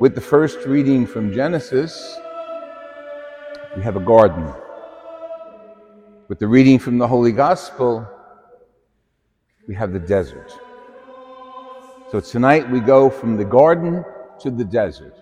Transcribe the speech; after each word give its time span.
With 0.00 0.14
the 0.14 0.20
first 0.20 0.64
reading 0.64 1.08
from 1.08 1.32
Genesis, 1.32 2.20
we 3.76 3.82
have 3.82 3.96
a 3.96 4.00
garden. 4.00 4.48
With 6.28 6.38
the 6.38 6.46
reading 6.46 6.78
from 6.78 6.98
the 6.98 7.08
Holy 7.08 7.32
Gospel, 7.32 8.08
we 9.66 9.74
have 9.74 9.92
the 9.92 9.98
desert. 9.98 10.52
So 12.12 12.20
tonight 12.20 12.70
we 12.70 12.78
go 12.78 13.10
from 13.10 13.36
the 13.36 13.44
garden 13.44 14.04
to 14.38 14.52
the 14.52 14.64
desert. 14.64 15.16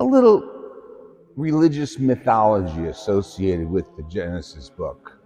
A 0.00 0.04
little 0.04 0.42
religious 1.36 2.00
mythology 2.00 2.86
associated 2.86 3.70
with 3.70 3.86
the 3.96 4.02
Genesis 4.10 4.68
book. 4.68 5.16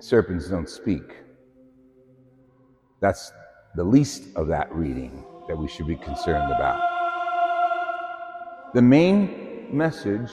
Serpents 0.00 0.48
don't 0.48 0.70
speak. 0.70 1.14
That's 3.00 3.30
the 3.76 3.84
least 3.84 4.34
of 4.34 4.46
that 4.48 4.74
reading 4.74 5.26
that 5.48 5.56
we 5.56 5.66
should 5.66 5.86
be 5.86 5.96
concerned 5.96 6.52
about. 6.52 6.80
The 8.74 8.82
main 8.82 9.66
message 9.72 10.30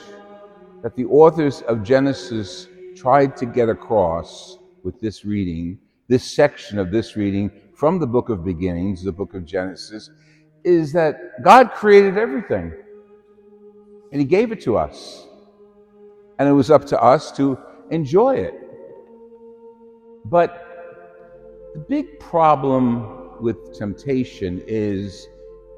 that 0.83 0.95
the 0.95 1.05
authors 1.05 1.61
of 1.61 1.83
Genesis 1.83 2.67
tried 2.95 3.35
to 3.37 3.45
get 3.45 3.69
across 3.69 4.59
with 4.83 4.99
this 4.99 5.25
reading, 5.25 5.79
this 6.07 6.23
section 6.23 6.77
of 6.77 6.91
this 6.91 7.15
reading 7.15 7.49
from 7.73 7.99
the 7.99 8.05
book 8.07 8.29
of 8.29 8.45
beginnings, 8.45 9.03
the 9.03 9.11
book 9.11 9.33
of 9.33 9.45
Genesis, 9.45 10.11
is 10.63 10.91
that 10.93 11.41
God 11.43 11.71
created 11.71 12.17
everything 12.17 12.73
and 14.11 14.21
He 14.21 14.25
gave 14.25 14.51
it 14.51 14.61
to 14.61 14.77
us. 14.77 15.27
And 16.37 16.49
it 16.49 16.53
was 16.53 16.69
up 16.69 16.85
to 16.87 17.01
us 17.01 17.31
to 17.33 17.57
enjoy 17.89 18.35
it. 18.35 18.53
But 20.25 20.61
the 21.73 21.79
big 21.79 22.19
problem 22.19 23.14
with 23.41 23.77
temptation 23.77 24.61
is 24.67 25.27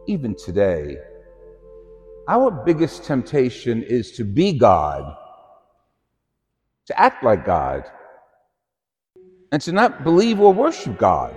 even 0.07 0.35
today, 0.35 0.97
our 2.27 2.51
biggest 2.51 3.03
temptation 3.03 3.83
is 3.83 4.11
to 4.13 4.23
be 4.23 4.53
God, 4.53 5.15
to 6.87 6.99
act 6.99 7.23
like 7.23 7.45
God, 7.45 7.83
and 9.51 9.61
to 9.61 9.71
not 9.71 10.03
believe 10.03 10.39
or 10.39 10.53
worship 10.53 10.97
God, 10.97 11.33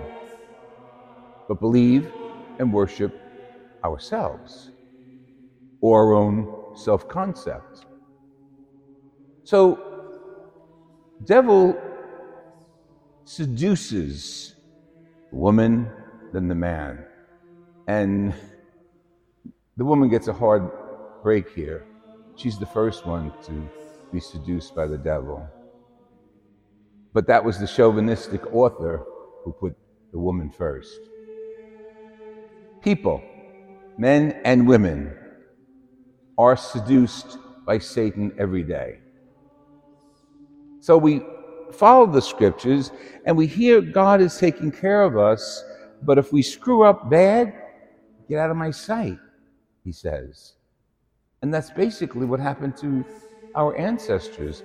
but 1.47 1.59
believe 1.59 2.11
and 2.59 2.73
worship 2.73 3.13
ourselves 3.83 4.71
or 5.81 6.05
our 6.05 6.13
own 6.13 6.75
self 6.75 7.07
concept. 7.07 7.85
So, 9.43 9.79
devil 11.25 11.79
seduces 13.25 14.55
woman, 15.31 15.89
then 16.33 16.47
the 16.47 16.55
man. 16.55 17.05
And 17.87 18.33
the 19.77 19.85
woman 19.85 20.09
gets 20.09 20.27
a 20.27 20.33
hard 20.33 20.69
break 21.23 21.49
here. 21.51 21.85
She's 22.35 22.57
the 22.57 22.65
first 22.65 23.05
one 23.05 23.31
to 23.45 23.69
be 24.11 24.19
seduced 24.19 24.75
by 24.75 24.87
the 24.87 24.97
devil. 24.97 25.47
But 27.13 27.27
that 27.27 27.43
was 27.43 27.59
the 27.59 27.67
chauvinistic 27.67 28.53
author 28.53 29.03
who 29.43 29.51
put 29.53 29.75
the 30.11 30.19
woman 30.19 30.49
first. 30.49 30.99
People, 32.81 33.21
men 33.97 34.39
and 34.45 34.67
women, 34.67 35.15
are 36.37 36.57
seduced 36.57 37.37
by 37.65 37.77
Satan 37.77 38.33
every 38.37 38.63
day. 38.63 38.99
So 40.79 40.97
we 40.97 41.21
follow 41.71 42.05
the 42.05 42.21
scriptures 42.21 42.91
and 43.25 43.37
we 43.37 43.45
hear 43.45 43.81
God 43.81 44.21
is 44.21 44.37
taking 44.37 44.71
care 44.71 45.03
of 45.03 45.17
us, 45.17 45.63
but 46.03 46.17
if 46.17 46.33
we 46.33 46.41
screw 46.41 46.83
up 46.83 47.09
bad, 47.09 47.53
get 48.27 48.39
out 48.39 48.51
of 48.51 48.57
my 48.57 48.71
sight, 48.71 49.19
he 49.83 49.91
says. 49.91 50.53
And 51.41 51.53
that's 51.53 51.71
basically 51.71 52.25
what 52.25 52.39
happened 52.39 52.77
to 52.77 53.03
our 53.55 53.75
ancestors. 53.77 54.63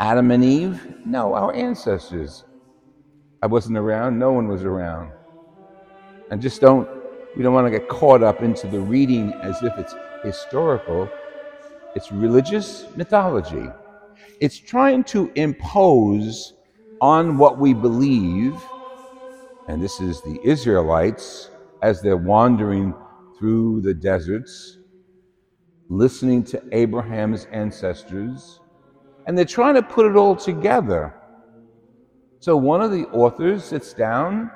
Adam 0.00 0.30
and 0.30 0.44
Eve? 0.44 0.94
No, 1.06 1.34
our 1.34 1.54
ancestors. 1.54 2.44
I 3.42 3.46
wasn't 3.46 3.78
around, 3.78 4.18
no 4.18 4.32
one 4.32 4.48
was 4.48 4.64
around. 4.64 5.12
And 6.30 6.42
just 6.42 6.60
don't, 6.60 6.88
we 7.36 7.42
don't 7.42 7.54
want 7.54 7.66
to 7.66 7.70
get 7.70 7.88
caught 7.88 8.22
up 8.22 8.42
into 8.42 8.66
the 8.66 8.80
reading 8.80 9.32
as 9.42 9.62
if 9.62 9.72
it's 9.78 9.94
historical. 10.24 11.08
It's 11.94 12.12
religious 12.12 12.86
mythology. 12.96 13.68
It's 14.40 14.58
trying 14.58 15.04
to 15.04 15.30
impose 15.34 16.54
on 17.00 17.38
what 17.38 17.58
we 17.58 17.72
believe, 17.72 18.54
and 19.68 19.82
this 19.82 20.00
is 20.00 20.20
the 20.22 20.38
Israelites 20.44 21.50
as 21.82 22.00
they're 22.00 22.16
wandering 22.16 22.94
through 23.38 23.80
the 23.82 23.94
deserts, 23.94 24.78
listening 25.88 26.42
to 26.44 26.62
Abraham's 26.72 27.46
ancestors, 27.52 28.60
and 29.26 29.36
they're 29.36 29.44
trying 29.44 29.74
to 29.74 29.82
put 29.82 30.06
it 30.06 30.16
all 30.16 30.36
together. 30.36 31.14
So 32.40 32.56
one 32.56 32.80
of 32.80 32.92
the 32.92 33.06
authors 33.08 33.64
sits 33.64 33.92
down, 33.92 34.50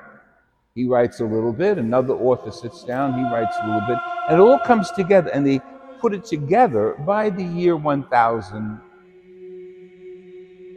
he 0.75 0.87
writes 0.87 1.19
a 1.19 1.25
little 1.25 1.51
bit, 1.51 1.77
another 1.77 2.13
author 2.13 2.51
sits 2.51 2.83
down, 2.83 3.13
he 3.13 3.23
writes 3.23 3.55
a 3.61 3.65
little 3.65 3.87
bit, 3.87 3.97
and 4.29 4.39
it 4.39 4.41
all 4.41 4.59
comes 4.59 4.91
together, 4.91 5.29
and 5.31 5.45
they 5.45 5.59
put 5.99 6.13
it 6.13 6.23
together 6.23 6.95
by 7.05 7.29
the 7.29 7.43
year 7.43 7.75
1000. 7.75 8.79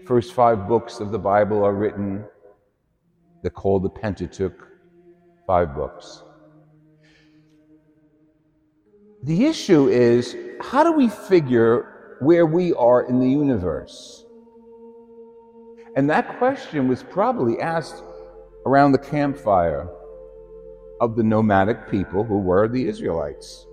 First 0.05 0.34
five 0.34 0.69
books 0.69 1.01
of 1.01 1.12
the 1.12 1.19
Bible 1.19 1.65
are 1.65 1.72
written. 1.72 2.25
They're 3.44 3.50
called 3.50 3.82
the 3.82 3.91
Pentateuch, 3.91 4.56
five 5.47 5.75
books. 5.75 6.22
The 9.22 9.44
issue 9.44 9.87
is 9.88 10.34
how 10.62 10.82
do 10.82 10.93
we 10.93 11.10
figure 11.10 12.16
where 12.21 12.47
we 12.47 12.72
are 12.72 13.03
in 13.03 13.21
the 13.21 13.28
universe? 13.28 14.25
And 15.94 16.09
that 16.09 16.38
question 16.38 16.88
was 16.88 17.03
probably 17.03 17.60
asked 17.60 18.03
around 18.65 18.93
the 18.93 18.99
campfire 18.99 19.91
of 21.03 21.15
the 21.15 21.22
nomadic 21.22 21.91
people 21.91 22.25
who 22.25 22.38
were 22.38 22.66
the 22.66 22.88
Israelites. 22.88 23.66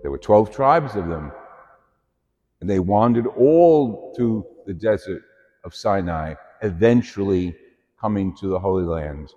There 0.00 0.10
were 0.10 0.16
12 0.16 0.50
tribes 0.50 0.96
of 0.96 1.08
them, 1.08 1.30
and 2.62 2.70
they 2.70 2.78
wandered 2.78 3.26
all 3.26 4.14
through 4.16 4.46
the 4.64 4.72
desert 4.72 5.24
of 5.62 5.74
Sinai, 5.74 6.36
eventually 6.62 7.54
coming 8.00 8.34
to 8.36 8.48
the 8.48 8.58
Holy 8.58 8.84
Land. 8.84 9.32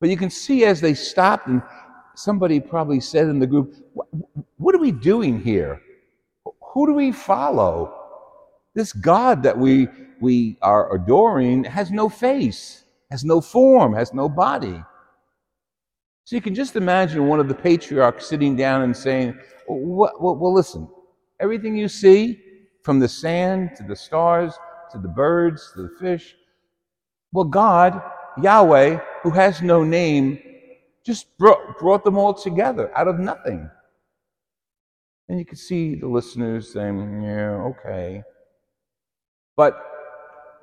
But 0.00 0.10
you 0.10 0.16
can 0.16 0.30
see 0.30 0.64
as 0.64 0.80
they 0.80 0.94
stopped 0.94 1.46
and 1.46 1.62
somebody 2.14 2.60
probably 2.60 3.00
said 3.00 3.28
in 3.28 3.38
the 3.38 3.46
group, 3.46 3.74
What 4.56 4.74
are 4.74 4.78
we 4.78 4.92
doing 4.92 5.40
here? 5.40 5.80
Who 6.72 6.86
do 6.86 6.92
we 6.94 7.12
follow? 7.12 7.94
This 8.74 8.92
God 8.92 9.42
that 9.44 9.56
we, 9.56 9.88
we 10.20 10.58
are 10.60 10.94
adoring 10.94 11.64
has 11.64 11.90
no 11.90 12.08
face, 12.08 12.84
has 13.10 13.24
no 13.24 13.40
form, 13.40 13.94
has 13.94 14.12
no 14.12 14.28
body. 14.28 14.82
So 16.24 16.36
you 16.36 16.42
can 16.42 16.54
just 16.54 16.76
imagine 16.76 17.28
one 17.28 17.40
of 17.40 17.48
the 17.48 17.54
patriarchs 17.54 18.26
sitting 18.26 18.56
down 18.56 18.82
and 18.82 18.96
saying, 18.96 19.38
Well, 19.68 20.12
well, 20.20 20.36
well 20.36 20.52
listen, 20.52 20.88
everything 21.40 21.76
you 21.76 21.88
see, 21.88 22.40
from 22.82 23.00
the 23.00 23.08
sand 23.08 23.70
to 23.76 23.82
the 23.82 23.96
stars 23.96 24.58
to 24.92 24.98
the 24.98 25.08
birds 25.08 25.72
to 25.74 25.82
the 25.82 25.90
fish, 25.98 26.36
well, 27.36 27.44
God, 27.44 28.00
Yahweh, 28.42 28.98
who 29.22 29.28
has 29.28 29.60
no 29.60 29.84
name, 29.84 30.38
just 31.04 31.36
brought, 31.36 31.78
brought 31.78 32.02
them 32.02 32.16
all 32.16 32.32
together 32.32 32.90
out 32.96 33.08
of 33.08 33.18
nothing. 33.18 33.68
And 35.28 35.38
you 35.38 35.44
could 35.44 35.58
see 35.58 35.96
the 35.96 36.08
listeners 36.08 36.72
saying, 36.72 37.22
yeah, 37.22 37.50
okay. 37.72 38.22
But 39.54 39.78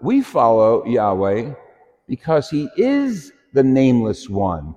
we 0.01 0.23
follow 0.23 0.83
Yahweh 0.83 1.53
because 2.07 2.49
he 2.49 2.67
is 2.75 3.31
the 3.53 3.61
nameless 3.61 4.27
one. 4.27 4.73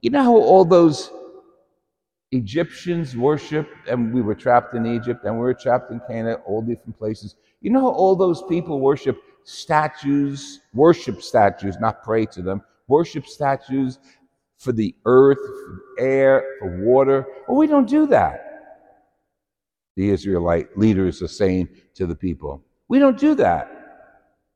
You 0.00 0.10
know 0.10 0.22
how 0.22 0.36
all 0.36 0.64
those 0.64 1.10
Egyptians 2.30 3.16
worship, 3.16 3.68
and 3.88 4.14
we 4.14 4.22
were 4.22 4.36
trapped 4.36 4.74
in 4.74 4.86
Egypt, 4.86 5.24
and 5.24 5.34
we 5.34 5.40
were 5.40 5.54
trapped 5.54 5.90
in 5.90 6.00
Canaan, 6.08 6.36
all 6.46 6.62
different 6.62 6.96
places. 6.96 7.34
You 7.60 7.70
know 7.70 7.80
how 7.80 7.90
all 7.90 8.14
those 8.14 8.40
people 8.44 8.78
worship 8.78 9.20
statues, 9.48 10.60
worship 10.74 11.22
statues, 11.22 11.78
not 11.80 12.02
pray 12.02 12.26
to 12.26 12.42
them, 12.42 12.62
worship 12.86 13.26
statues 13.26 13.98
for 14.58 14.72
the 14.72 14.94
earth, 15.06 15.38
for 15.38 15.80
air, 15.98 16.44
for 16.58 16.84
water. 16.84 17.26
Well, 17.46 17.56
we 17.56 17.66
don't 17.66 17.88
do 17.88 18.06
that. 18.08 18.44
The 19.96 20.10
Israelite 20.10 20.76
leaders 20.76 21.22
are 21.22 21.28
saying 21.28 21.68
to 21.94 22.06
the 22.06 22.14
people, 22.14 22.62
we 22.88 22.98
don't 22.98 23.18
do 23.18 23.34
that. 23.36 23.70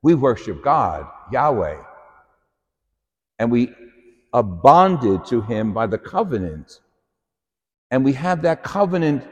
We 0.02 0.14
worship 0.14 0.62
God, 0.62 1.06
Yahweh. 1.32 1.78
And 3.38 3.50
we 3.50 3.72
are 4.34 4.42
bonded 4.42 5.24
to 5.26 5.40
Him 5.40 5.72
by 5.72 5.86
the 5.86 5.98
covenant. 5.98 6.80
And 7.90 8.04
we 8.04 8.12
have 8.12 8.42
that 8.42 8.62
covenant 8.62 9.24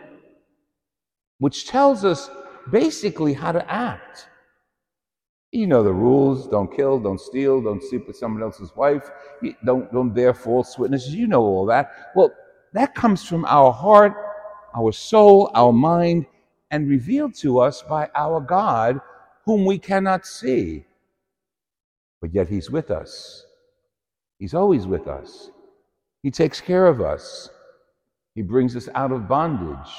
which 1.38 1.66
tells 1.66 2.04
us 2.04 2.30
basically 2.70 3.34
how 3.34 3.52
to 3.52 3.70
act. 3.70 4.29
You 5.52 5.66
know 5.66 5.82
the 5.82 5.92
rules 5.92 6.46
don't 6.46 6.74
kill, 6.74 7.00
don't 7.00 7.20
steal, 7.20 7.60
don't 7.60 7.82
sleep 7.82 8.06
with 8.06 8.16
someone 8.16 8.42
else's 8.42 8.74
wife, 8.76 9.10
don't, 9.64 9.92
don't 9.92 10.10
bear 10.10 10.32
false 10.32 10.78
witnesses. 10.78 11.14
You 11.14 11.26
know 11.26 11.42
all 11.42 11.66
that. 11.66 12.12
Well, 12.14 12.32
that 12.72 12.94
comes 12.94 13.24
from 13.24 13.44
our 13.46 13.72
heart, 13.72 14.14
our 14.76 14.92
soul, 14.92 15.50
our 15.54 15.72
mind, 15.72 16.26
and 16.70 16.88
revealed 16.88 17.34
to 17.36 17.58
us 17.58 17.82
by 17.82 18.08
our 18.14 18.40
God, 18.40 19.00
whom 19.44 19.64
we 19.64 19.76
cannot 19.76 20.24
see. 20.24 20.84
But 22.20 22.32
yet 22.32 22.48
He's 22.48 22.70
with 22.70 22.92
us. 22.92 23.44
He's 24.38 24.54
always 24.54 24.86
with 24.86 25.08
us. 25.08 25.50
He 26.22 26.30
takes 26.30 26.60
care 26.60 26.86
of 26.86 27.00
us. 27.00 27.50
He 28.36 28.42
brings 28.42 28.76
us 28.76 28.88
out 28.94 29.10
of 29.10 29.26
bondage. 29.26 29.90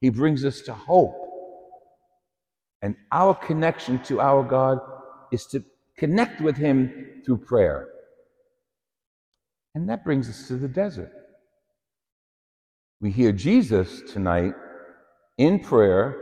He 0.00 0.08
brings 0.08 0.44
us 0.46 0.62
to 0.62 0.72
hope. 0.72 1.21
And 2.82 2.96
our 3.12 3.34
connection 3.34 4.02
to 4.04 4.20
our 4.20 4.42
God 4.42 4.78
is 5.30 5.46
to 5.46 5.64
connect 5.96 6.40
with 6.40 6.56
Him 6.56 7.22
through 7.24 7.38
prayer. 7.38 7.88
And 9.74 9.88
that 9.88 10.04
brings 10.04 10.28
us 10.28 10.48
to 10.48 10.56
the 10.56 10.68
desert. 10.68 11.12
We 13.00 13.10
hear 13.10 13.32
Jesus 13.32 14.02
tonight 14.12 14.54
in 15.38 15.60
prayer 15.60 16.16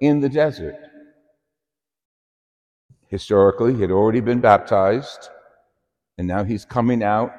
in 0.00 0.20
the 0.20 0.28
desert. 0.28 0.76
Historically, 3.08 3.74
he 3.74 3.80
had 3.80 3.90
already 3.90 4.20
been 4.20 4.40
baptized, 4.40 5.28
and 6.18 6.26
now 6.26 6.44
he's 6.44 6.64
coming 6.64 7.02
out 7.02 7.32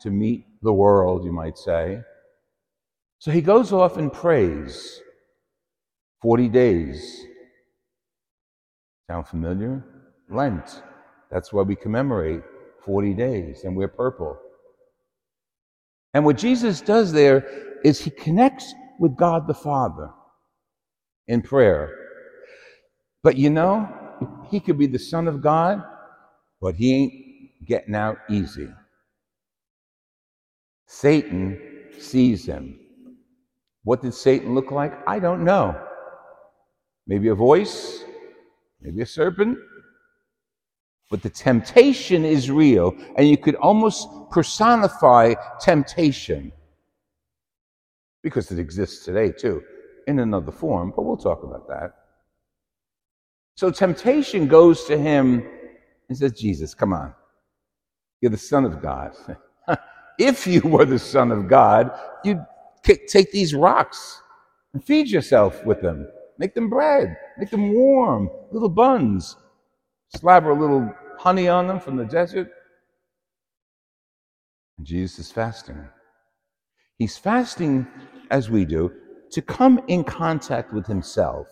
to 0.00 0.10
meet 0.10 0.46
the 0.62 0.72
world, 0.72 1.24
you 1.24 1.32
might 1.32 1.58
say. 1.58 2.00
So 3.18 3.30
he 3.30 3.40
goes 3.40 3.72
off 3.72 3.96
and 3.96 4.12
prays 4.12 5.00
40 6.22 6.48
days. 6.48 7.24
Sound 9.08 9.26
familiar? 9.26 9.82
Lent. 10.28 10.82
That's 11.30 11.52
why 11.52 11.62
we 11.62 11.74
commemorate 11.74 12.42
40 12.84 13.14
days 13.14 13.64
and 13.64 13.74
wear 13.74 13.88
purple. 13.88 14.38
And 16.14 16.24
what 16.24 16.36
Jesus 16.36 16.80
does 16.80 17.12
there 17.12 17.46
is 17.84 18.00
he 18.00 18.10
connects 18.10 18.74
with 18.98 19.16
God 19.16 19.46
the 19.46 19.54
Father 19.54 20.10
in 21.26 21.42
prayer. 21.42 21.94
But 23.22 23.36
you 23.36 23.50
know, 23.50 23.88
he 24.50 24.60
could 24.60 24.78
be 24.78 24.86
the 24.86 24.98
Son 24.98 25.26
of 25.28 25.40
God, 25.40 25.82
but 26.60 26.74
he 26.74 26.94
ain't 26.94 27.66
getting 27.66 27.94
out 27.94 28.18
easy. 28.28 28.68
Satan 30.86 31.58
sees 31.98 32.46
him. 32.46 32.78
What 33.84 34.02
did 34.02 34.14
Satan 34.14 34.54
look 34.54 34.70
like? 34.70 34.92
I 35.06 35.18
don't 35.18 35.44
know. 35.44 35.78
Maybe 37.06 37.28
a 37.28 37.34
voice, 37.34 38.04
maybe 38.80 39.02
a 39.02 39.06
serpent. 39.06 39.58
But 41.10 41.22
the 41.22 41.30
temptation 41.30 42.24
is 42.24 42.50
real, 42.50 42.94
and 43.16 43.28
you 43.28 43.38
could 43.38 43.54
almost 43.56 44.08
personify 44.30 45.34
temptation 45.58 46.52
because 48.22 48.50
it 48.50 48.58
exists 48.58 49.04
today 49.04 49.32
too, 49.32 49.62
in 50.06 50.18
another 50.18 50.52
form, 50.52 50.92
but 50.94 51.02
we'll 51.02 51.16
talk 51.16 51.42
about 51.42 51.66
that. 51.68 51.94
So 53.54 53.70
temptation 53.70 54.46
goes 54.46 54.84
to 54.84 54.98
him 54.98 55.46
and 56.08 56.18
says, 56.18 56.32
Jesus, 56.32 56.74
come 56.74 56.92
on. 56.92 57.14
You're 58.20 58.30
the 58.30 58.38
Son 58.38 58.64
of 58.64 58.82
God. 58.82 59.14
if 60.18 60.46
you 60.46 60.60
were 60.60 60.84
the 60.84 60.98
Son 60.98 61.30
of 61.32 61.48
God, 61.48 61.90
you'd 62.24 62.44
take 62.82 63.32
these 63.32 63.54
rocks 63.54 64.22
and 64.72 64.84
feed 64.84 65.08
yourself 65.08 65.64
with 65.64 65.80
them. 65.80 66.08
Make 66.38 66.54
them 66.54 66.70
bread, 66.70 67.16
make 67.36 67.50
them 67.50 67.74
warm, 67.74 68.30
little 68.52 68.68
buns. 68.68 69.36
Slabber 70.16 70.50
a 70.50 70.58
little 70.58 70.92
honey 71.18 71.48
on 71.48 71.66
them 71.66 71.80
from 71.80 71.96
the 71.96 72.04
desert. 72.04 72.48
And 74.78 74.86
Jesus 74.86 75.18
is 75.18 75.32
fasting. 75.32 75.88
He's 76.98 77.18
fasting, 77.18 77.86
as 78.30 78.50
we 78.50 78.64
do, 78.64 78.92
to 79.32 79.42
come 79.42 79.80
in 79.88 80.04
contact 80.04 80.72
with 80.72 80.86
himself. 80.86 81.48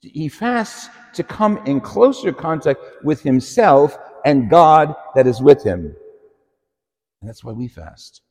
He 0.00 0.28
fasts 0.28 0.90
to 1.14 1.22
come 1.22 1.58
in 1.66 1.80
closer 1.80 2.32
contact 2.32 2.80
with 3.02 3.22
himself 3.22 3.96
and 4.24 4.50
God 4.50 4.94
that 5.14 5.26
is 5.26 5.40
with 5.40 5.62
him. 5.64 5.96
And 7.20 7.28
that's 7.28 7.42
why 7.42 7.52
we 7.52 7.68
fast. 7.68 8.22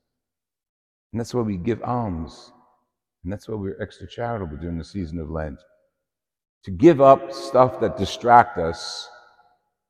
And 1.11 1.19
that's 1.19 1.33
why 1.33 1.41
we 1.41 1.57
give 1.57 1.81
alms. 1.83 2.51
And 3.27 3.33
that's 3.33 3.49
why 3.49 3.55
we're 3.55 3.81
extra 3.81 4.07
charitable 4.07 4.55
during 4.55 4.77
the 4.77 4.85
season 4.85 5.19
of 5.19 5.29
Lent. 5.29 5.59
To 6.63 6.71
give 6.71 7.01
up 7.01 7.33
stuff 7.33 7.77
that 7.81 7.97
distract 7.97 8.57
us 8.57 9.09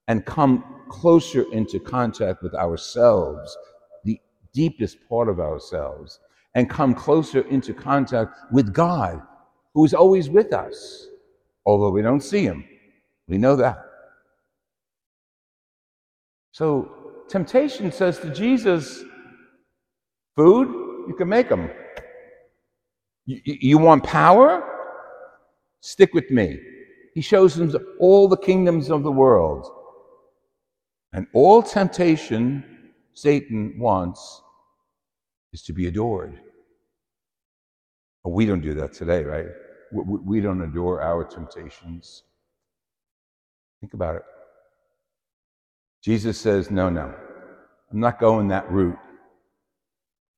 and 0.07 0.25
come 0.25 0.63
closer 0.89 1.45
into 1.53 1.79
contact 1.79 2.41
with 2.41 2.55
ourselves, 2.55 3.55
the 4.03 4.19
deepest 4.55 4.97
part 5.07 5.29
of 5.29 5.39
ourselves, 5.39 6.19
and 6.55 6.67
come 6.67 6.95
closer 6.95 7.41
into 7.41 7.75
contact 7.75 8.35
with 8.51 8.73
God, 8.73 9.21
who 9.75 9.85
is 9.85 9.93
always 9.93 10.31
with 10.31 10.51
us, 10.51 11.05
although 11.63 11.91
we 11.91 12.01
don't 12.01 12.21
see 12.21 12.41
him. 12.41 12.65
We 13.27 13.37
know 13.37 13.55
that. 13.55 13.77
So, 16.53 17.23
temptation 17.29 17.91
says 17.91 18.17
to 18.17 18.33
Jesus, 18.33 19.03
Food, 20.35 20.69
you 21.07 21.13
can 21.15 21.29
make 21.29 21.49
them. 21.49 21.69
You, 23.27 23.41
you 23.43 23.77
want 23.77 24.03
power? 24.03 24.63
Stick 25.81 26.13
with 26.13 26.31
me. 26.31 26.59
He 27.13 27.21
shows 27.21 27.55
them 27.55 27.75
all 27.99 28.27
the 28.27 28.37
kingdoms 28.37 28.89
of 28.89 29.03
the 29.03 29.11
world. 29.11 29.69
And 31.13 31.27
all 31.33 31.61
temptation 31.61 32.63
Satan 33.13 33.75
wants 33.77 34.41
is 35.53 35.61
to 35.63 35.73
be 35.73 35.87
adored. 35.87 36.39
But 38.23 38.31
we 38.31 38.45
don't 38.45 38.61
do 38.61 38.73
that 38.75 38.93
today, 38.93 39.23
right? 39.23 39.47
We 39.91 40.41
don't 40.41 40.61
adore 40.61 41.01
our 41.01 41.23
temptations. 41.23 42.23
Think 43.79 43.93
about 43.93 44.15
it. 44.15 44.23
Jesus 46.03 46.39
says, 46.39 46.69
No, 46.69 46.89
no, 46.89 47.13
I'm 47.91 47.99
not 47.99 48.19
going 48.19 48.47
that 48.49 48.69
route. 48.71 48.97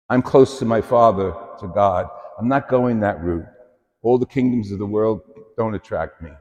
I'm 0.09 0.21
close 0.21 0.59
to 0.59 0.65
my 0.65 0.81
Father, 0.81 1.33
to 1.59 1.67
God. 1.67 2.09
I'm 2.39 2.47
not 2.47 2.69
going 2.69 3.01
that 3.01 3.21
route. 3.21 3.45
All 4.01 4.17
the 4.17 4.25
kingdoms 4.25 4.71
of 4.71 4.79
the 4.79 4.85
world 4.85 5.21
don't 5.57 5.75
attract 5.75 6.21
me. 6.21 6.31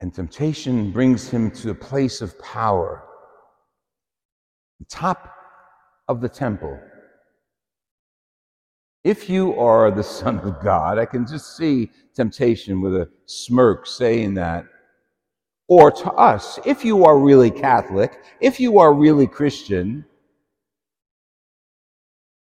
And 0.00 0.14
temptation 0.14 0.92
brings 0.92 1.28
him 1.28 1.50
to 1.50 1.70
a 1.70 1.74
place 1.74 2.20
of 2.20 2.38
power, 2.38 3.02
the 4.78 4.84
top 4.84 5.34
of 6.06 6.20
the 6.20 6.28
temple. 6.28 6.78
If 9.02 9.28
you 9.28 9.58
are 9.58 9.90
the 9.90 10.04
Son 10.04 10.38
of 10.38 10.62
God, 10.62 10.98
I 10.98 11.04
can 11.04 11.26
just 11.26 11.56
see 11.56 11.90
temptation 12.14 12.80
with 12.80 12.94
a 12.94 13.08
smirk 13.26 13.86
saying 13.86 14.34
that. 14.34 14.64
Or 15.66 15.90
to 15.90 16.12
us, 16.12 16.60
if 16.64 16.84
you 16.84 17.04
are 17.04 17.18
really 17.18 17.50
Catholic, 17.50 18.22
if 18.40 18.60
you 18.60 18.78
are 18.78 18.94
really 18.94 19.26
Christian, 19.26 20.04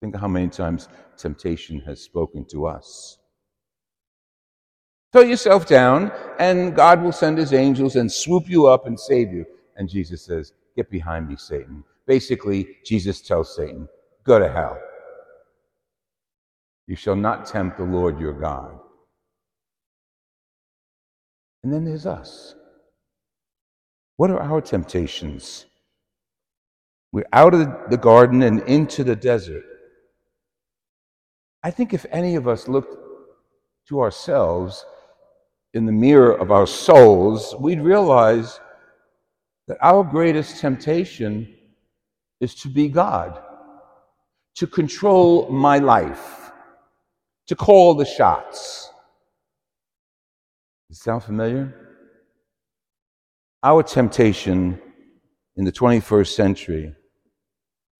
think 0.02 0.16
how 0.16 0.28
many 0.28 0.48
times 0.48 0.88
temptation 1.18 1.80
has 1.82 2.02
spoken 2.02 2.46
to 2.46 2.68
us. 2.68 3.18
Throw 5.14 5.22
yourself 5.22 5.66
down, 5.66 6.12
and 6.38 6.76
God 6.76 7.02
will 7.02 7.12
send 7.12 7.38
his 7.38 7.54
angels 7.54 7.96
and 7.96 8.12
swoop 8.12 8.50
you 8.50 8.68
up 8.68 8.86
and 8.86 9.00
save 9.00 9.32
you. 9.34 9.46
And 9.76 9.90
Jesus 9.90 10.22
says, 10.24 10.54
Get 10.76 10.92
behind 10.92 11.28
me, 11.28 11.36
Satan. 11.38 11.84
Basically, 12.06 12.68
Jesus 12.86 13.22
tells 13.22 13.56
Satan, 13.56 13.88
Go 14.24 14.38
to 14.38 14.52
hell. 14.52 14.80
You 16.88 16.96
shall 16.96 17.16
not 17.16 17.46
tempt 17.46 17.78
the 17.78 17.84
Lord 17.84 18.20
your 18.20 18.34
God. 18.34 18.78
And 21.64 21.74
then 21.74 21.84
there's 21.84 22.06
us. 22.06 22.56
What 24.18 24.30
are 24.30 24.40
our 24.40 24.62
temptations? 24.62 25.66
We're 27.12 27.28
out 27.34 27.54
of 27.54 27.90
the 27.90 27.98
garden 27.98 28.44
and 28.44 28.62
into 28.62 29.04
the 29.04 29.16
desert. 29.16 29.64
I 31.64 31.72
think 31.72 31.94
if 31.94 32.06
any 32.12 32.36
of 32.36 32.48
us 32.48 32.68
looked 32.68 32.96
to 33.90 34.02
ourselves 34.02 34.86
in 35.74 35.86
the 35.86 35.92
mirror 35.92 36.34
of 36.34 36.52
our 36.52 36.68
souls, 36.68 37.56
we'd 37.60 37.82
realize 37.82 38.60
that 39.68 39.78
our 39.82 40.04
greatest 40.04 40.60
temptation 40.60 41.54
is 42.40 42.56
to 42.56 42.68
be 42.68 42.88
God, 42.88 43.42
to 44.56 44.68
control 44.68 45.50
my 45.50 45.78
life, 45.78 46.52
to 47.48 47.56
call 47.56 47.96
the 47.96 48.06
shots. 48.06 48.90
Does 50.90 51.00
it 51.00 51.02
sound 51.02 51.24
familiar? 51.24 51.74
Our 53.64 53.84
temptation 53.84 54.80
in 55.58 55.66
the 55.66 55.72
21st 55.72 56.28
century 56.28 56.96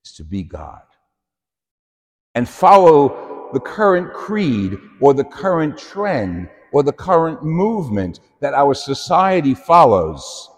is 0.06 0.14
to 0.14 0.24
be 0.24 0.44
God 0.44 0.84
and 2.36 2.48
follow 2.48 3.27
the 3.54 3.60
current 3.60 4.14
creed 4.14 4.78
or 5.00 5.14
the 5.14 5.24
current 5.24 5.78
trend 5.78 6.50
or 6.72 6.84
the 6.84 6.94
current 6.94 7.44
movement 7.44 8.20
that 8.42 8.54
our 8.54 8.74
society 8.74 9.54
follows. 9.54 10.50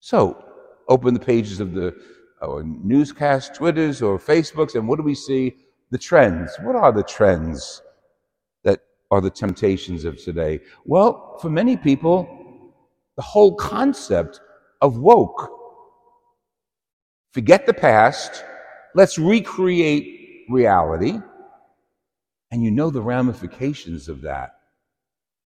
So, 0.00 0.44
open 0.88 1.14
the 1.14 1.20
pages 1.20 1.60
of 1.60 1.72
the 1.72 1.94
our 2.42 2.62
newscast, 2.62 3.54
Twitters, 3.54 4.02
or 4.02 4.18
Facebooks, 4.18 4.74
and 4.74 4.86
what 4.86 4.96
do 4.96 5.02
we 5.02 5.14
see? 5.14 5.56
The 5.90 5.98
trends. 5.98 6.56
What 6.62 6.76
are 6.76 6.92
the 6.92 7.02
trends 7.02 7.82
that 8.62 8.80
are 9.10 9.20
the 9.20 9.30
temptations 9.30 10.04
of 10.04 10.22
today? 10.22 10.60
Well, 10.84 11.38
for 11.40 11.48
many 11.48 11.76
people, 11.76 12.72
the 13.16 13.22
whole 13.22 13.54
concept 13.54 14.40
of 14.82 14.98
woke. 14.98 15.50
Forget 17.32 17.66
the 17.66 17.74
past, 17.74 18.44
let's 18.94 19.18
recreate 19.18 20.25
reality. 20.48 21.18
And 22.50 22.62
you 22.62 22.70
know 22.70 22.90
the 22.90 23.02
ramifications 23.02 24.08
of 24.08 24.22
that. 24.22 24.52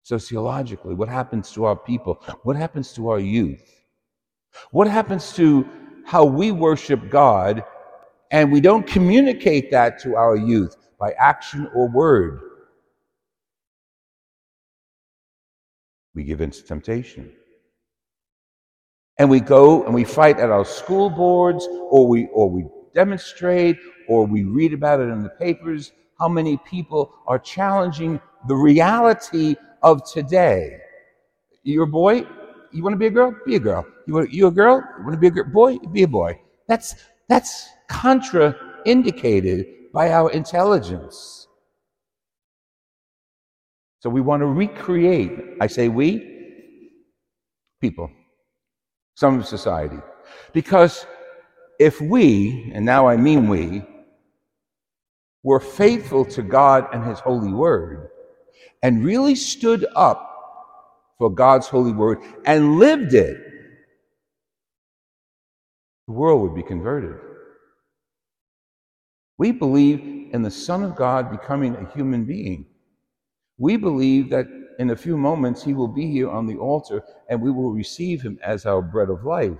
Sociologically, 0.04 0.94
what 0.94 1.10
happens 1.10 1.52
to 1.54 1.66
our 1.66 1.76
people? 1.76 2.22
What 2.44 2.56
happens 2.56 2.94
to 2.94 3.10
our 3.10 3.20
youth? 3.20 3.64
What 4.72 4.88
happens 4.88 5.34
to 5.34 5.68
how 6.06 6.26
we 6.26 6.52
worship 6.52 7.10
God 7.10 7.64
and 8.32 8.52
we 8.52 8.62
don't 8.62 8.86
communicate 8.86 9.72
that 9.72 10.00
to 10.00 10.16
our 10.16 10.36
youth 10.36 10.76
by 11.00 11.14
action 11.14 11.70
or 11.74 11.90
word? 11.90 12.42
We 16.14 16.24
give 16.24 16.42
in 16.42 16.52
to 16.52 16.64
temptation. 16.64 17.32
And 19.18 19.30
we 19.30 19.40
go 19.40 19.84
and 19.86 19.94
we 19.94 20.04
fight 20.04 20.40
at 20.40 20.50
our 20.50 20.66
school 20.66 21.10
boards, 21.10 21.68
or 21.90 22.08
we, 22.08 22.28
or 22.34 22.50
we 22.50 22.66
demonstrate, 22.94 23.78
or 24.08 24.26
we 24.26 24.44
read 24.44 24.74
about 24.74 25.00
it 25.00 25.10
in 25.10 25.24
the 25.24 25.30
papers. 25.30 25.92
How 26.20 26.28
many 26.28 26.58
people 26.58 27.14
are 27.28 27.40
challenging 27.40 28.20
the 28.48 28.56
reality 28.56 29.56
of 29.82 30.04
today? 30.10 30.80
You're 31.64 31.84
a 31.84 31.88
boy, 31.88 32.26
you 32.72 32.84
want 32.84 32.94
to 32.94 32.98
be 32.98 33.08
a 33.08 33.12
girl? 33.12 33.36
Be 33.46 33.56
a 33.56 33.60
girl. 33.60 33.86
You 34.08 34.16
want 34.16 34.34
you 34.34 34.48
a 34.48 34.52
girl? 34.52 34.84
You 34.98 35.04
want 35.04 35.14
to 35.14 35.20
be 35.20 35.28
a 35.28 35.32
girl? 35.32 35.46
boy? 35.46 35.78
Be 35.78 36.04
a 36.04 36.08
boy. 36.08 36.40
That's 36.68 36.96
that's 37.30 37.70
contraindicated 37.90 39.66
by 39.94 40.12
our 40.12 40.32
intelligence. 40.32 41.48
So 44.00 44.10
we 44.10 44.22
want 44.22 44.42
to 44.42 44.48
recreate. 44.48 45.58
I 45.62 45.68
say 45.68 45.88
we, 45.88 46.52
people, 47.80 48.10
some 49.16 49.40
of 49.40 49.46
society, 49.46 50.00
because 50.52 51.06
if 51.84 52.00
we, 52.00 52.72
and 52.74 52.86
now 52.86 53.08
I 53.08 53.18
mean 53.18 53.50
we, 53.50 53.84
were 55.44 55.60
faithful 55.60 56.24
to 56.24 56.42
God 56.42 56.88
and 56.94 57.04
His 57.04 57.20
holy 57.20 57.52
word, 57.52 58.10
and 58.82 59.04
really 59.04 59.36
stood 59.36 59.86
up 59.94 60.30
for 61.18 61.30
God's 61.30 61.68
holy 61.68 61.92
word 61.92 62.20
and 62.46 62.80
lived 62.80 63.14
it, 63.14 63.38
the 66.08 66.14
world 66.14 66.42
would 66.42 66.56
be 66.56 66.64
converted. 66.64 67.18
We 69.38 69.52
believe 69.52 70.30
in 70.34 70.42
the 70.42 70.52
Son 70.52 70.84
of 70.84 70.96
God 70.96 71.32
becoming 71.32 71.76
a 71.76 71.92
human 71.94 72.24
being. 72.24 72.66
We 73.58 73.76
believe 73.76 74.30
that 74.30 74.48
in 74.80 74.92
a 74.92 74.96
few 74.96 75.18
moments 75.18 75.62
he 75.62 75.74
will 75.74 75.90
be 75.90 76.10
here 76.10 76.30
on 76.30 76.48
the 76.48 76.56
altar 76.56 77.04
and 77.30 77.42
we 77.42 77.52
will 77.52 77.72
receive 77.72 78.22
him 78.22 78.40
as 78.42 78.66
our 78.66 78.82
bread 78.82 79.10
of 79.10 79.26
life. 79.26 79.60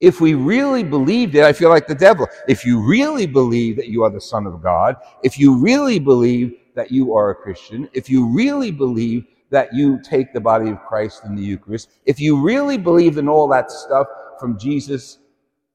If 0.00 0.20
we 0.20 0.34
really 0.34 0.84
believed 0.84 1.34
it, 1.34 1.42
I 1.42 1.52
feel 1.52 1.70
like 1.70 1.88
the 1.88 1.94
devil. 1.94 2.28
If 2.46 2.64
you 2.64 2.80
really 2.80 3.26
believe 3.26 3.76
that 3.76 3.88
you 3.88 4.04
are 4.04 4.10
the 4.10 4.20
Son 4.20 4.46
of 4.46 4.62
God, 4.62 4.96
if 5.24 5.38
you 5.38 5.56
really 5.56 5.98
believe 5.98 6.54
that 6.76 6.92
you 6.92 7.14
are 7.14 7.30
a 7.30 7.34
Christian, 7.34 7.88
if 7.92 8.08
you 8.08 8.26
really 8.26 8.70
believe 8.70 9.26
that 9.50 9.74
you 9.74 10.00
take 10.02 10.32
the 10.32 10.40
body 10.40 10.70
of 10.70 10.80
Christ 10.84 11.24
in 11.24 11.34
the 11.34 11.42
Eucharist, 11.42 11.90
if 12.06 12.20
you 12.20 12.40
really 12.40 12.78
believe 12.78 13.18
in 13.18 13.28
all 13.28 13.48
that 13.48 13.72
stuff 13.72 14.06
from 14.38 14.56
Jesus, 14.56 15.18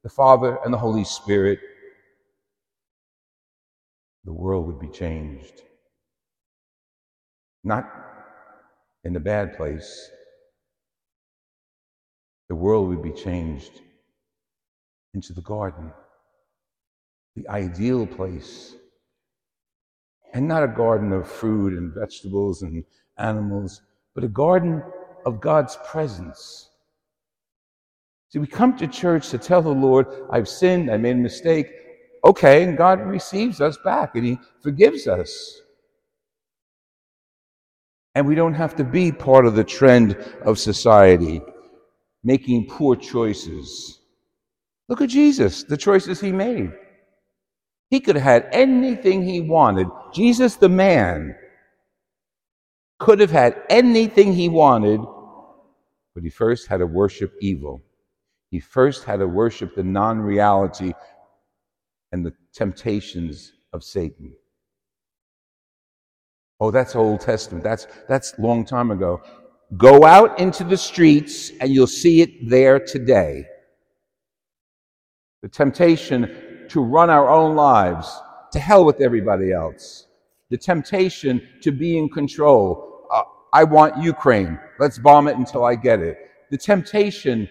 the 0.04 0.10
Father, 0.10 0.58
and 0.64 0.74
the 0.74 0.78
Holy 0.78 1.04
Spirit, 1.04 1.60
the 4.24 4.32
world 4.32 4.68
would 4.68 4.80
be 4.80 4.88
changed. 4.88 5.64
Not 7.66 7.90
in 9.04 9.18
a 9.18 9.20
bad 9.20 9.58
place. 9.58 10.10
The 12.48 12.56
world 12.56 12.88
would 12.88 13.04
be 13.04 13.12
changed 13.12 13.82
into 15.14 15.34
the 15.34 15.42
garden, 15.42 15.92
the 17.36 17.48
ideal 17.50 18.06
place. 18.06 18.76
And 20.34 20.48
not 20.48 20.64
a 20.64 20.68
garden 20.68 21.12
of 21.12 21.30
fruit 21.30 21.74
and 21.74 21.94
vegetables 21.94 22.64
and 22.64 22.84
animals, 23.18 23.82
but 24.16 24.24
a 24.24 24.28
garden 24.28 24.82
of 25.26 25.40
God's 25.40 25.78
presence. 25.86 26.70
See, 28.30 28.40
we 28.40 28.48
come 28.48 28.76
to 28.78 28.88
church 28.88 29.30
to 29.30 29.38
tell 29.38 29.62
the 29.62 29.70
Lord, 29.70 30.08
I've 30.32 30.50
sinned, 30.50 30.90
I 30.90 30.98
made 30.98 31.18
a 31.18 31.20
mistake. 31.20 31.68
Okay, 32.26 32.64
and 32.64 32.76
God 32.78 33.02
receives 33.02 33.62
us 33.62 33.78
back 33.84 34.16
and 34.16 34.26
He 34.26 34.40
forgives 34.64 35.08
us. 35.08 35.62
And 38.16 38.28
we 38.28 38.36
don't 38.36 38.54
have 38.54 38.76
to 38.78 38.84
be 38.84 39.12
part 39.12 39.46
of 39.46 39.56
the 39.56 39.64
trend 39.64 40.16
of 40.46 40.58
society, 40.58 41.42
making 42.24 42.68
poor 42.70 42.96
choices. 42.96 44.00
Look 44.94 45.02
at 45.02 45.10
Jesus, 45.10 45.64
the 45.64 45.76
choices 45.76 46.22
He 46.22 46.32
made. 46.32 46.72
He 47.90 48.00
could 48.00 48.16
have 48.16 48.24
had 48.24 48.48
anything 48.52 49.26
He 49.26 49.42
wanted. 49.42 49.88
Jesus, 50.14 50.56
the 50.56 50.70
man, 50.70 51.36
could 53.00 53.20
have 53.20 53.32
had 53.32 53.60
anything 53.72 54.34
he 54.34 54.50
wanted, 54.50 55.02
but 56.14 56.24
he 56.24 56.30
first 56.30 56.68
had 56.68 56.78
to 56.78 56.86
worship 56.86 57.34
evil. 57.42 57.82
He 58.52 58.60
first 58.60 59.04
had 59.04 59.18
to 59.18 59.28
worship 59.28 59.74
the 59.76 59.84
non 59.84 60.20
reality 60.20 60.94
and 62.12 62.24
the 62.24 62.36
temptations 62.54 63.54
of 63.74 63.84
Satan. 63.84 64.32
Oh, 66.60 66.70
that's 66.70 66.96
Old 66.96 67.22
Testament. 67.22 67.64
That's, 67.64 67.88
that's 68.08 68.38
long 68.38 68.64
time 68.64 68.92
ago. 68.92 69.24
Go 69.76 70.06
out 70.06 70.40
into 70.40 70.64
the 70.64 70.78
streets 70.78 71.52
and 71.60 71.72
you'll 71.72 71.88
see 71.88 72.22
it 72.22 72.48
there 72.48 72.80
today. 72.80 73.48
The 75.44 75.50
temptation 75.50 76.66
to 76.70 76.82
run 76.82 77.10
our 77.10 77.30
own 77.30 77.54
lives, 77.58 78.10
to 78.54 78.60
hell 78.60 78.86
with 78.86 79.02
everybody 79.02 79.52
else. 79.52 80.08
The 80.50 80.58
temptation 80.58 81.46
to 81.62 81.72
be 81.72 81.98
in 81.98 82.08
control, 82.08 83.06
uh, 83.12 83.24
I 83.52 83.66
want 83.66 84.02
Ukraine. 84.02 84.58
Let's 84.80 84.98
bomb 84.98 85.28
it 85.28 85.36
until 85.36 85.66
I 85.66 85.76
get 85.76 86.00
it. 86.00 86.18
The 86.50 86.58
temptation 86.58 87.50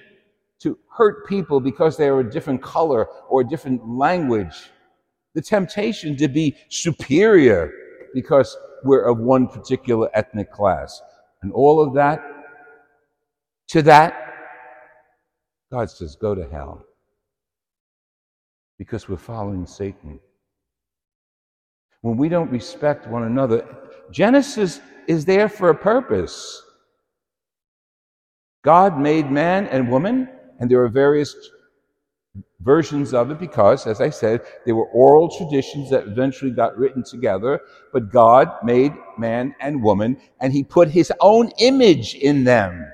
to 0.60 0.78
hurt 0.90 1.26
people 1.26 1.60
because 1.60 1.98
they 1.98 2.08
are 2.08 2.20
a 2.20 2.30
different 2.30 2.62
color 2.62 3.08
or 3.28 3.42
a 3.42 3.44
different 3.46 3.86
language. 3.86 4.70
The 5.34 5.42
temptation 5.42 6.16
to 6.16 6.28
be 6.28 6.56
superior 6.70 7.70
because 8.14 8.56
we're 8.84 9.04
of 9.04 9.18
one 9.18 9.48
particular 9.48 10.08
ethnic 10.14 10.50
class. 10.50 11.02
And 11.42 11.52
all 11.52 11.82
of 11.82 11.92
that, 11.92 12.22
to 13.68 13.82
that, 13.82 14.14
God 15.70 15.90
says, 15.90 16.16
go 16.16 16.34
to 16.34 16.48
hell. 16.48 16.86
Because 18.82 19.08
we're 19.08 19.16
following 19.16 19.64
Satan. 19.64 20.18
When 22.00 22.16
we 22.16 22.28
don't 22.28 22.50
respect 22.50 23.06
one 23.06 23.22
another, 23.22 23.64
Genesis 24.10 24.80
is 25.06 25.24
there 25.24 25.48
for 25.48 25.70
a 25.70 25.74
purpose. 25.74 26.60
God 28.64 28.98
made 28.98 29.30
man 29.30 29.68
and 29.68 29.88
woman, 29.88 30.28
and 30.58 30.68
there 30.68 30.82
are 30.82 30.88
various 30.88 31.32
versions 32.58 33.14
of 33.14 33.30
it 33.30 33.38
because, 33.38 33.86
as 33.86 34.00
I 34.00 34.10
said, 34.10 34.40
there 34.66 34.74
were 34.74 34.88
oral 34.88 35.28
traditions 35.28 35.88
that 35.90 36.08
eventually 36.08 36.50
got 36.50 36.76
written 36.76 37.04
together. 37.04 37.60
But 37.92 38.10
God 38.10 38.50
made 38.64 38.94
man 39.16 39.54
and 39.60 39.80
woman, 39.80 40.16
and 40.40 40.52
He 40.52 40.64
put 40.64 40.88
His 40.88 41.12
own 41.20 41.52
image 41.58 42.16
in 42.16 42.42
them. 42.42 42.84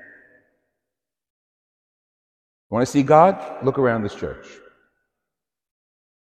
Want 2.69 2.85
to 2.85 2.93
see 2.93 3.03
God? 3.03 3.65
Look 3.65 3.79
around 3.79 4.03
this 4.03 4.15
church. 4.15 4.47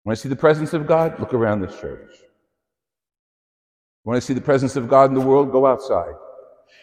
Want 0.04 0.18
to 0.18 0.22
see 0.22 0.28
the 0.28 0.36
presence 0.36 0.74
of 0.74 0.86
God? 0.86 1.18
Look 1.18 1.32
around 1.32 1.60
this 1.60 1.78
church. 1.80 2.10
Want 4.04 4.18
to 4.18 4.20
see 4.20 4.34
the 4.34 4.40
presence 4.40 4.76
of 4.76 4.88
God 4.88 5.10
in 5.10 5.14
the 5.14 5.20
world? 5.20 5.50
Go 5.50 5.66
outside. 5.66 6.14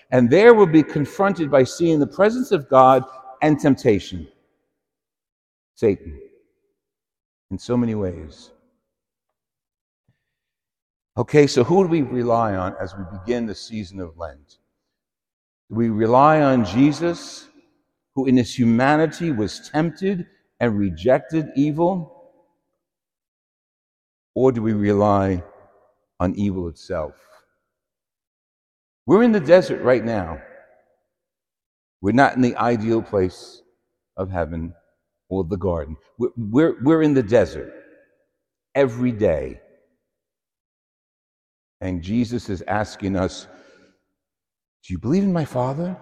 And 0.10 0.30
there 0.30 0.54
we'll 0.54 0.66
be 0.66 0.84
confronted 0.84 1.52
by 1.52 1.64
seeing 1.64 2.00
the 2.00 2.08
presence 2.08 2.52
of 2.52 2.68
God 2.68 3.04
and 3.42 3.60
temptation. 3.60 4.28
Satan. 5.76 6.20
In 7.52 7.60
so 7.60 7.78
many 7.78 7.96
ways. 7.96 8.52
Okay, 11.18 11.46
so 11.46 11.64
who 11.64 11.84
do 11.84 11.90
we 11.90 12.02
rely 12.02 12.56
on 12.56 12.76
as 12.80 12.96
we 12.96 13.04
begin 13.12 13.46
the 13.46 13.54
season 13.54 14.00
of 14.00 14.18
Lent? 14.18 14.58
Do 15.70 15.76
we 15.76 15.90
rely 15.90 16.42
on 16.42 16.66
Jesus, 16.66 17.50
who 18.16 18.26
in 18.26 18.38
his 18.38 18.58
humanity 18.58 19.32
was 19.32 19.70
tempted 19.70 20.26
and 20.60 20.78
rejected 20.78 21.50
evil? 21.56 22.11
Or 24.34 24.52
do 24.52 24.62
we 24.62 24.74
rely 24.74 25.44
on 26.22 26.36
evil 26.36 26.68
itself. 26.68 27.16
We're 29.08 29.24
in 29.24 29.32
the 29.32 29.40
desert 29.40 29.82
right 29.82 30.06
now. 30.06 30.40
We're 32.00 32.12
not 32.14 32.36
in 32.36 32.44
the 32.44 32.56
ideal 32.56 33.02
place 33.02 33.64
of 34.16 34.30
heaven 34.30 34.76
or 35.30 35.44
the 35.44 35.58
garden. 35.58 35.98
We're, 36.20 36.30
we're, 36.38 36.84
we're 36.84 37.02
in 37.02 37.16
the 37.16 37.24
desert 37.24 37.74
every 38.76 39.12
day. 39.12 39.62
And 41.82 42.04
Jesus 42.04 42.50
is 42.50 42.62
asking 42.68 43.16
us, 43.16 43.48
Do 44.86 44.94
you 44.94 45.00
believe 45.00 45.24
in 45.24 45.34
my 45.34 45.46
Father? 45.46 45.98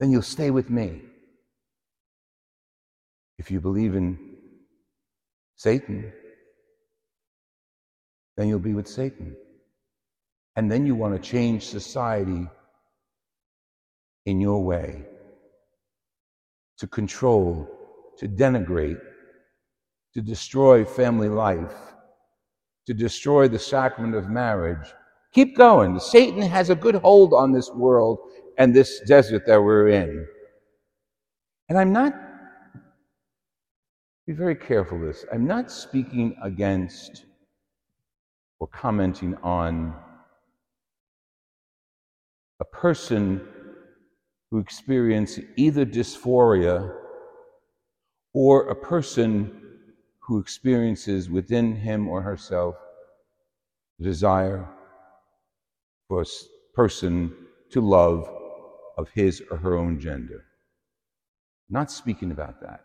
Then 0.00 0.10
you'll 0.10 0.20
stay 0.20 0.50
with 0.50 0.68
me. 0.68 1.00
If 3.38 3.50
you 3.50 3.58
believe 3.58 3.94
in 3.96 4.18
Satan, 5.56 6.12
then 8.36 8.48
you'll 8.48 8.58
be 8.58 8.74
with 8.74 8.88
Satan. 8.88 9.36
And 10.56 10.70
then 10.70 10.86
you 10.86 10.94
want 10.94 11.14
to 11.14 11.30
change 11.30 11.66
society 11.66 12.48
in 14.26 14.40
your 14.40 14.62
way 14.62 15.04
to 16.78 16.86
control, 16.86 17.68
to 18.18 18.28
denigrate, 18.28 19.00
to 20.14 20.20
destroy 20.20 20.84
family 20.84 21.28
life, 21.28 21.74
to 22.86 22.94
destroy 22.94 23.48
the 23.48 23.58
sacrament 23.58 24.14
of 24.14 24.28
marriage. 24.28 24.92
Keep 25.32 25.56
going. 25.56 25.98
Satan 26.00 26.42
has 26.42 26.70
a 26.70 26.74
good 26.74 26.96
hold 26.96 27.32
on 27.32 27.52
this 27.52 27.70
world 27.70 28.18
and 28.58 28.74
this 28.74 29.00
desert 29.06 29.46
that 29.46 29.62
we're 29.62 29.88
in. 29.88 30.26
And 31.68 31.78
I'm 31.78 31.92
not, 31.92 32.12
be 34.26 34.32
very 34.32 34.56
careful 34.56 34.98
this, 34.98 35.24
I'm 35.32 35.46
not 35.46 35.70
speaking 35.70 36.36
against 36.42 37.26
or 38.60 38.68
commenting 38.68 39.34
on 39.42 39.94
a 42.60 42.64
person 42.64 43.40
who 44.50 44.58
experiences 44.58 45.44
either 45.56 45.86
dysphoria 45.86 46.94
or 48.34 48.68
a 48.68 48.74
person 48.74 49.50
who 50.20 50.38
experiences 50.38 51.30
within 51.30 51.74
him 51.74 52.06
or 52.06 52.22
herself 52.22 52.76
the 53.98 54.04
desire 54.04 54.68
for 56.08 56.22
a 56.22 56.26
person 56.74 57.34
to 57.70 57.80
love 57.80 58.28
of 58.98 59.08
his 59.10 59.42
or 59.50 59.56
her 59.56 59.76
own 59.76 59.98
gender. 59.98 60.44
Not 61.68 61.90
speaking 61.90 62.30
about 62.30 62.60
that. 62.60 62.84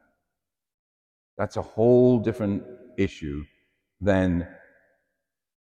That's 1.37 1.57
a 1.57 1.61
whole 1.61 2.19
different 2.19 2.63
issue 2.97 3.43
than 3.99 4.47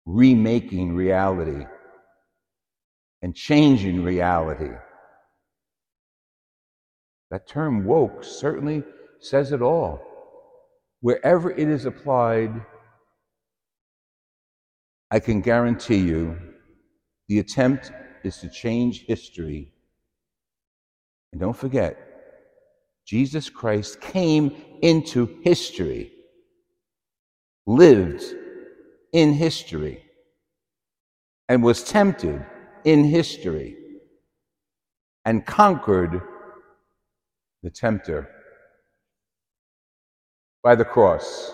remaking 0.06 0.94
reality 0.94 1.66
and 3.22 3.34
changing 3.34 4.02
reality. 4.02 4.72
That 7.30 7.46
term 7.46 7.84
woke 7.84 8.24
certainly 8.24 8.82
says 9.20 9.52
it 9.52 9.62
all. 9.62 10.00
Wherever 11.00 11.50
it 11.50 11.68
is 11.68 11.86
applied, 11.86 12.52
I 15.10 15.20
can 15.20 15.40
guarantee 15.40 15.98
you 15.98 16.38
the 17.28 17.38
attempt 17.38 17.92
is 18.24 18.38
to 18.38 18.48
change 18.48 19.04
history. 19.06 19.72
And 21.32 21.40
don't 21.40 21.56
forget, 21.56 21.96
Jesus 23.06 23.48
Christ 23.48 24.00
came 24.00 24.54
into 24.82 25.40
history, 25.42 26.12
lived 27.66 28.22
in 29.12 29.32
history, 29.34 30.02
and 31.48 31.62
was 31.62 31.84
tempted 31.84 32.44
in 32.84 33.04
history, 33.04 33.76
and 35.24 35.46
conquered 35.46 36.22
the 37.62 37.70
tempter 37.70 38.28
by 40.62 40.74
the 40.74 40.84
cross. 40.84 41.52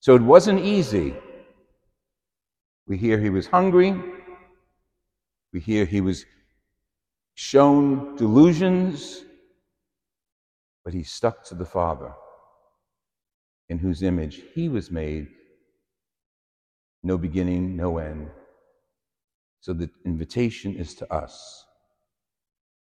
So 0.00 0.14
it 0.14 0.22
wasn't 0.22 0.60
easy. 0.60 1.14
We 2.86 2.96
hear 2.96 3.18
he 3.18 3.30
was 3.30 3.46
hungry. 3.46 4.00
We 5.52 5.60
hear 5.60 5.84
he 5.84 6.00
was 6.00 6.24
shown 7.34 8.16
delusions, 8.16 9.24
but 10.84 10.94
he 10.94 11.02
stuck 11.02 11.44
to 11.44 11.54
the 11.54 11.64
Father, 11.64 12.12
in 13.68 13.78
whose 13.78 14.02
image 14.02 14.42
he 14.54 14.68
was 14.68 14.90
made, 14.90 15.28
no 17.02 17.18
beginning, 17.18 17.76
no 17.76 17.98
end. 17.98 18.30
So 19.60 19.72
the 19.72 19.90
invitation 20.04 20.76
is 20.76 20.94
to 20.96 21.12
us. 21.12 21.64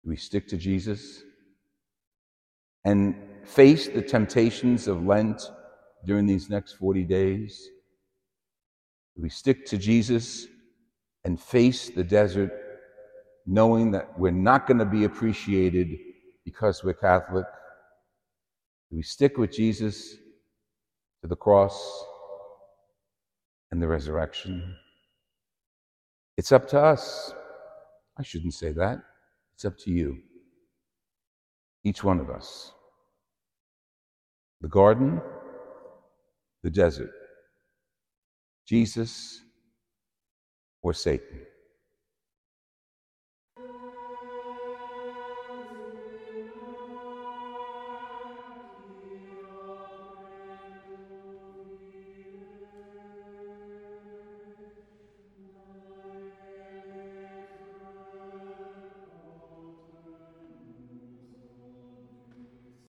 Do 0.03 0.09
we 0.09 0.15
stick 0.17 0.47
to 0.49 0.57
Jesus 0.57 1.23
and 2.85 3.15
face 3.45 3.87
the 3.87 4.01
temptations 4.01 4.87
of 4.87 5.05
Lent 5.05 5.49
during 6.05 6.25
these 6.25 6.49
next 6.49 6.73
40 6.73 7.03
days? 7.03 7.69
Do 9.15 9.21
we 9.21 9.29
stick 9.29 9.65
to 9.67 9.77
Jesus 9.77 10.47
and 11.23 11.39
face 11.39 11.89
the 11.89 12.03
desert 12.03 12.51
knowing 13.45 13.91
that 13.91 14.17
we're 14.19 14.31
not 14.31 14.67
going 14.67 14.77
to 14.77 14.85
be 14.85 15.05
appreciated 15.05 15.97
because 16.45 16.83
we're 16.83 16.93
Catholic? 16.93 17.45
Do 18.89 18.97
we 18.97 19.03
stick 19.03 19.37
with 19.37 19.51
Jesus 19.51 20.15
to 21.21 21.27
the 21.27 21.35
cross 21.35 22.05
and 23.71 23.81
the 23.81 23.87
resurrection? 23.87 24.75
It's 26.37 26.51
up 26.51 26.67
to 26.69 26.79
us. 26.79 27.33
I 28.17 28.23
shouldn't 28.23 28.53
say 28.53 28.71
that. 28.73 28.99
It's 29.55 29.65
up 29.65 29.77
to 29.79 29.91
you. 29.91 30.19
Each 31.83 32.03
one 32.03 32.19
of 32.19 32.29
us. 32.29 32.73
The 34.61 34.67
garden, 34.67 35.21
the 36.63 36.69
desert, 36.69 37.11
Jesus 38.67 39.41
or 40.81 40.93
Satan. 40.93 41.46